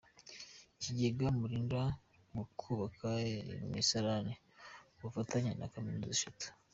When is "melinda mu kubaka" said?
1.39-3.07